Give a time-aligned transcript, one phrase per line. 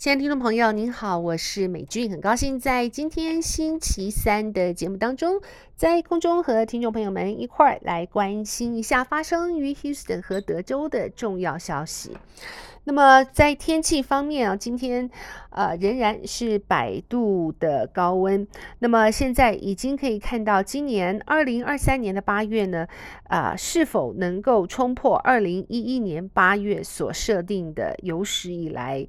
[0.00, 5.42] 亲爱的听众朋友，您好，我是美君，很高兴在今天星期三的节目当中，
[5.76, 12.16] 在空中和听众朋友们一块儿来关心一下发生于 Houston 和德州的重要消息。
[12.84, 15.10] 那么在天气方面啊，今天
[15.50, 18.48] 呃仍然是百度的高温。
[18.78, 22.86] 那么现在已经可以看到，今年二零二三年的八月呢，
[23.24, 29.06] 啊、是否能够冲破二零一一年八月所设定的有史以来。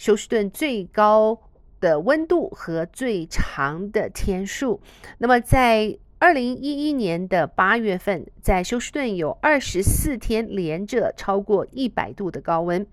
[0.00, 1.38] 休斯顿最高
[1.78, 4.80] 的温度和最长的天数。
[5.18, 12.86] 那么，在二零一一年的八月份，在休斯顿有二十四天连着超过一百度的高温。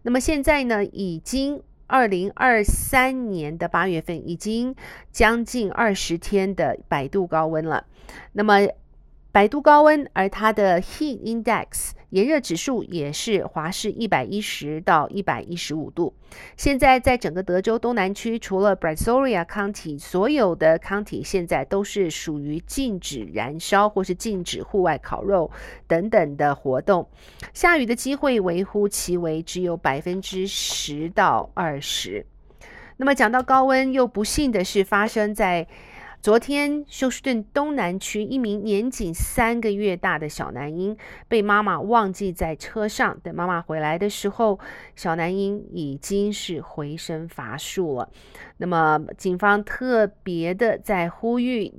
[0.00, 4.74] 那么现在呢，已经二零二三年的八月份，已经
[5.12, 7.84] 将近二十天的百度高温了。
[8.32, 8.66] 那么。
[9.34, 16.14] 百度高温，而它的 Heat Index 炎热指数也是华氏一百一十到一百一十五度。
[16.56, 25.50] 现在在整个德州东南区，除了 Brazoria County，所有的 County 现在都是属于禁止燃烧或是禁止户外烤肉
[25.88, 27.08] 等等的活动。
[27.52, 32.24] 下雨的机会微乎其微，只有百分之十到二十。
[32.98, 35.66] 那么讲到高温，又不幸的是发生在。
[36.24, 40.96] 昨天，休斯顿东南区一名年仅三个月大的小男婴
[41.28, 44.58] 被妈妈忘记在车上，等妈妈回来的时候，
[44.96, 48.08] 小男婴已经是回身乏术了。
[48.56, 51.70] 那么，警方特别的在呼吁。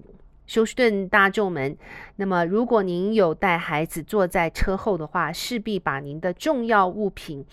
[0.48, 1.78] 休斯顿大众们，
[2.18, 7.46] 那么如果您有带孩子坐在车后的话，势必把您的重要物品，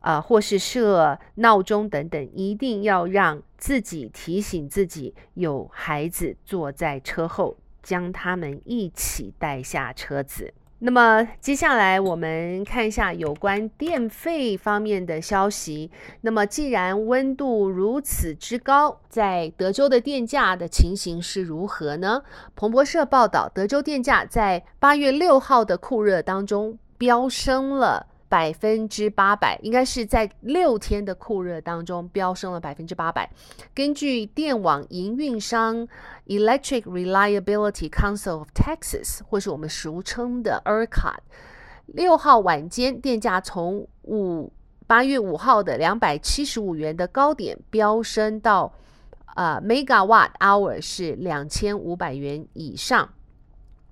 [0.00, 10.52] 啊、呃，或是设闹钟等等，一定要让自己提醒自己有孩子坐在车后，将他们一起带下车子。
[10.82, 15.90] 那么接下来我们看一下有关电费方面的消息。
[16.22, 22.22] 那么既然温度如此之高，在德州的电价的情形是如何呢？
[22.56, 28.06] 彭博社报道，德州电价在八月六号的酷热当中飙升了。
[28.30, 33.28] 百分之八百，应该是在六天的酷热当中飙升了百分之八百。
[33.74, 35.88] 根据电网营运商
[36.28, 41.16] Electric Reliability Council of Texas，或是我们俗称的 ERCOT，
[41.86, 44.52] 六号晚间电价从五
[44.86, 48.72] 八月五号的两百七十五元的高点飙升到
[49.34, 53.08] 呃 Megawatt Hour 是两千五百元以上。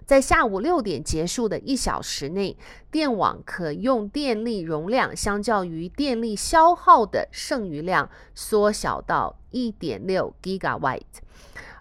[0.09, 2.57] 在下午六点结束的一小时内，
[2.91, 11.03] 电网可用电力容量相较于电力消耗的剩余量缩小到一点六 Gigawatt。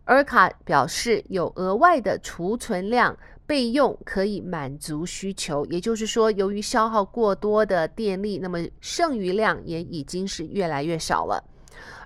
[0.06, 11.42] ERCOT 表示，有额外的储存量备用可以满足需求，也就是说，由于消耗过多的电力，那么剩余量也已经是越来越少了。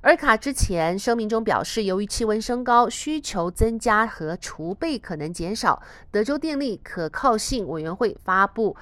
[0.01, 5.79] 尔卡之前声明中表示，由于气温升高、需求增加和储备可能减少，
[6.09, 8.75] 德州电力可靠性委员会发布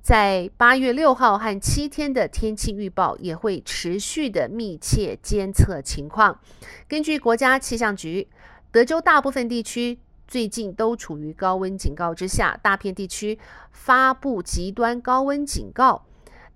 [0.00, 6.40] 在八月六号和七天的天气预报，也会持续的密切监测情况。
[6.88, 8.26] 根据国家气象局，
[8.72, 13.38] 德州大部分地区最近都处于高温警告之下，大片地区
[13.72, 16.06] 发布极端高温警告。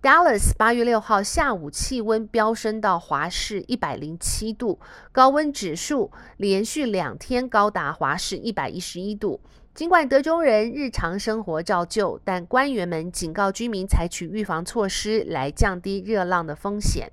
[0.03, 4.81] Dallas 八月六号下午气温飙升到华氏一百零七度，
[5.13, 9.43] 高温指数连续两天高达华氏一百一十一度。
[9.75, 17.13] 尽管德州人日常生活照旧，但官员们警告居民采取预防措施来降低热浪的风险。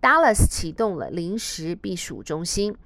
[0.00, 2.76] Dallas 启动了临时避暑中心。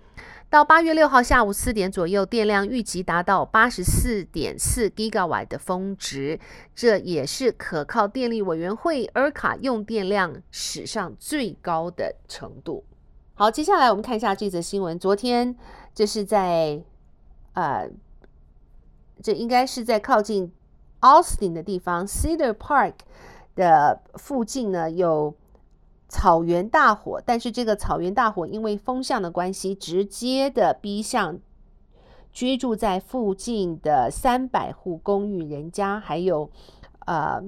[0.52, 6.38] 到八月六号下午四点左右，电量预计达到八十四点四 g i g a w 的峰值，
[6.74, 12.84] 这也是可靠电力委员会 ERCA 用电量史上最高的程度。
[13.32, 14.98] 好，接下来我们看一下这则新闻。
[14.98, 15.56] 昨天
[15.94, 16.82] 这是在
[17.54, 17.88] 呃，
[19.22, 20.52] 这应该是在靠近
[21.00, 22.96] Austin 的地方，Cedar Park
[23.54, 25.34] 的附近呢有。
[26.14, 31.38] 草原大火，但是这个草原大火因为风向的关系，直接的逼向
[32.30, 36.50] 居住在附近的三百户公寓人家，还有
[37.06, 37.42] 呃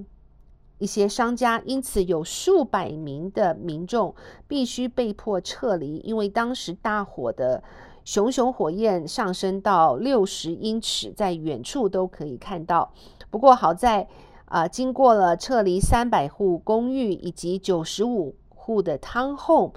[0.78, 4.14] 一些商家，因此有数百名的民众
[4.48, 7.62] 必须被迫撤离，因为当时大火的
[8.02, 12.94] 熊熊火焰上升到六十英尺，在远处都可以看到。
[13.28, 14.08] 不过好在
[14.46, 18.34] 啊、经过了撤离三百户公寓以及九十五。
[18.64, 19.72] 户的 townhome，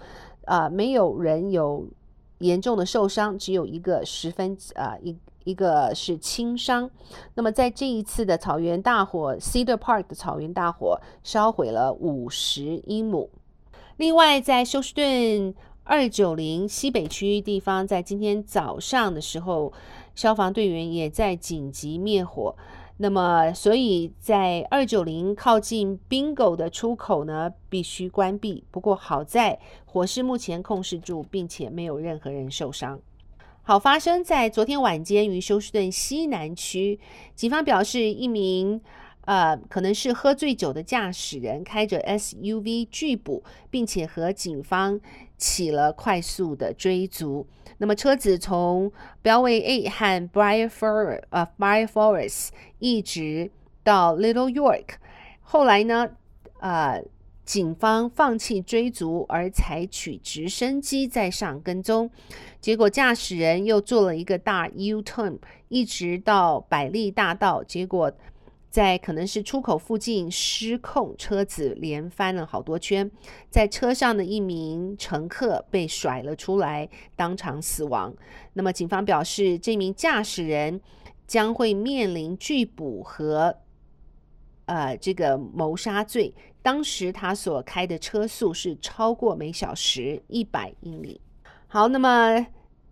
[0.46, 1.86] 啊，没有人有
[2.40, 5.14] 严重的受伤，只有一个十分啊一
[5.44, 6.90] 一个是轻伤。
[7.34, 13.30] 那么在这一次的草原大火，Cedar Park 的草原大火烧毁了五十英亩。
[13.98, 19.74] 另外，在休斯顿二九零西北区地方，在今天早上的时候，
[20.16, 22.56] 消防队员也在紧急灭火。
[23.00, 28.64] 那么，所以在二九零靠近 Bingo 的出口呢，必须关闭。
[28.72, 33.00] 不过好在火势目前控制住，并且没有任何人受伤。
[33.62, 37.00] 好，发生在昨天晚间于休斯顿西南区，
[37.36, 38.82] 警方表示，一名
[39.28, 45.00] 呃可能是喝醉酒的驾驶人开着 SUV 拒捕，并且和警方
[45.38, 47.46] 起了快速的追逐。
[47.78, 48.90] 那么车子从
[49.22, 53.52] Bellway 8和 Briar Forest 呃 Briar Forest 一直
[53.84, 54.96] 到 Little York，
[55.42, 56.10] 后来呢，
[56.62, 57.04] 呃，
[57.44, 62.10] 警方放弃追逐，而采取直升机在上跟踪，
[62.62, 65.38] 结果驾驶人又做了一个大 U-turn，
[65.68, 68.14] 一直到百利大道，结果。
[68.70, 73.10] 在可能是出口附近失控，车子连翻了好多圈，
[73.50, 78.14] 在车上的一名乘客被甩了出来，当场死亡。
[78.54, 80.80] 那么警方表示，这名驾驶人
[81.26, 83.58] 将会面临拒捕和
[84.66, 86.34] 呃这个谋杀罪。
[86.62, 91.20] 当时他所开的车速是超过每小时一百英里。
[91.68, 92.46] 好，那么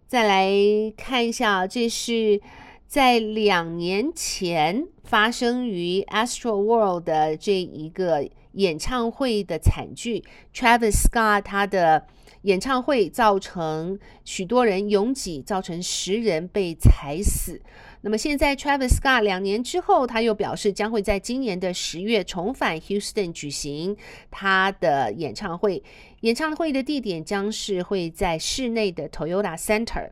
[0.08, 0.50] 再来
[0.98, 2.42] 看一下，这是。
[2.88, 10.24] 在两年前发生于 Astroworld 的这一个演唱会的惨剧
[10.54, 12.06] ，Travis Scott 他的
[12.44, 17.62] 演唱会造成许多人拥挤，造成十人被踩死。
[18.06, 23.98] 那么现在 Travis Scott 两年之后，他又表示将会在今年的十月重返 Houston 举行
[24.30, 25.82] 他的演唱会，
[26.20, 30.12] 演唱会的地点将是会在室内的 Toyota Center。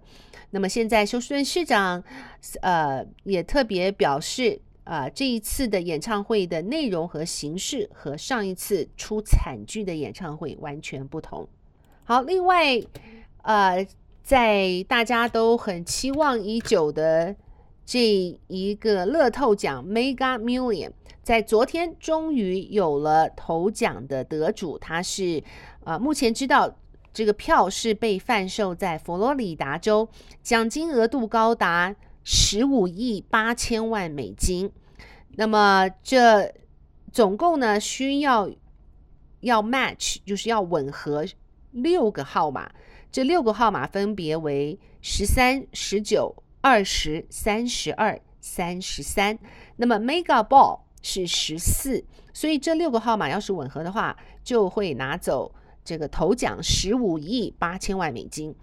[0.50, 2.04] 那么现在休斯顿市长，
[2.62, 11.48] 呃，也特别表示，啊、呃，这一次的演唱会的内容和形式和上一次出惨剧的演唱会完全不同。
[12.06, 12.82] 好，另外，
[13.44, 13.86] 呃，
[14.24, 17.36] 在大家都很期望已久的
[17.86, 20.92] 这一个乐透奖 Mega Million，
[21.22, 25.44] 在昨天终于有了头奖的得主，他是，
[25.84, 26.78] 啊、呃，目前知道。
[27.16, 30.10] 这个票是被贩售在佛罗里达州，
[30.42, 34.72] 奖金额度高达十五亿八千万美金。
[35.36, 36.52] 那么这
[37.12, 38.50] 总共呢需要
[39.42, 41.24] 要 match，就是要吻合
[41.70, 42.72] 六个号码。
[43.12, 49.38] 这六个号码分别为十三、十九、二十、三十二、三十三。
[49.76, 55.54] 那么 Mega Ball 是十四，所以这六个号码要是吻合的话，就会拿走。
[55.86, 58.56] 这个头奖十五亿八千万美金，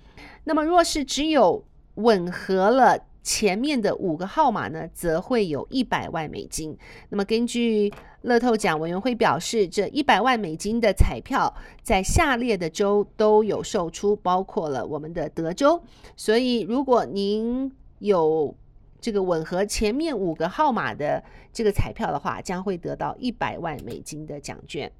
[0.44, 1.62] 那么若是只有
[1.96, 6.74] 吻合了前面的五个号码呢，则会有一百万美金。
[7.10, 7.92] 那么根据
[8.22, 15.82] 乐透奖委员会表示，这一百万美金的彩票在下列的州都有售出，包括了我们的德州。
[16.16, 17.70] 所以如果您
[18.00, 18.54] 有
[19.00, 24.92] 这个吻合前面五个号码的这个彩票的话，将会得到一百万美金的奖券。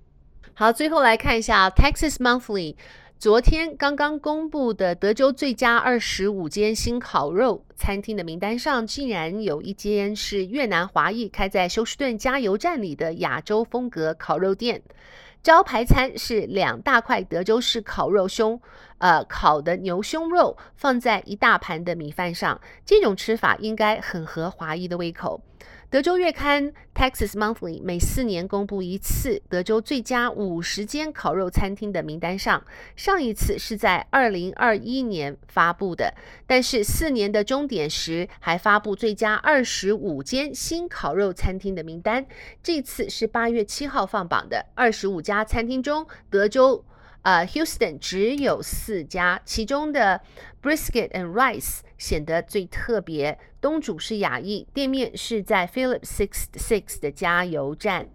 [0.55, 2.77] 好，最后来看一下 Texas Monthly
[3.19, 14.81] 昨天刚刚公布的德州最佳二十五间新烤肉餐厅的名单上，竟然有一间是越南华裔开在休斯顿加油站里的亚洲风格烤肉店，
[15.43, 18.61] 招牌餐是两大块德州式烤肉胸，
[18.99, 25.43] 呃，烤的牛胸肉放在一大盘的米饭上，这种吃法应该很合华裔的胃口。
[25.91, 36.15] 德州月刊 Texas Monthly 每四年公布一次德州最佳五十间烤肉餐厅的名单上，上一次是在二零二一年发布的，
[36.47, 42.25] 但是四年的终点时还发布最佳二十五间新烤肉餐厅的名单，
[42.63, 46.85] 这次是八月七号放榜的二十五家餐厅中，德州。
[47.23, 50.21] 呃、，Houston 只有四家，其中的
[50.63, 53.39] Brisket and Rice 显得最特别。
[53.61, 58.09] 东主是亚裔，店面是在 Philip Six Six 的加油站。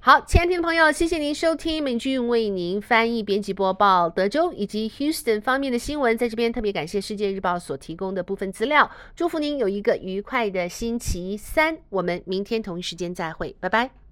[0.00, 6.16] 好，亲爱的听众朋友，谢谢您收听美俊为您翻译、编辑、播报德州以及 Houston 方面的新闻。
[6.16, 8.88] 在这边特别感谢世界日报所提供的部分资料。
[9.16, 14.07] 祝福您有一个愉快的星期三，我们明天同一时间再会，拜拜。